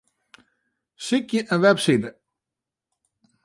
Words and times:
Sykje 1.05 1.41
in 1.53 1.59
webside. 1.63 2.09